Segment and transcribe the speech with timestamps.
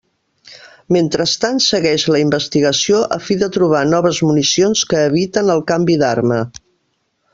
[0.95, 6.41] Mentrestant segueix la investigació a fi de trobar noves municions que eviten el canvi d'arma.